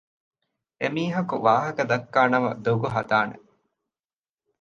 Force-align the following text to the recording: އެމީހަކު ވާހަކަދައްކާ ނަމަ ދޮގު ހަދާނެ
އެމީހަކު 0.79 1.35
ވާހަކަދައްކާ 1.45 2.21
ނަމަ 2.33 2.49
ދޮގު 2.65 2.87
ހަދާނެ 2.95 3.35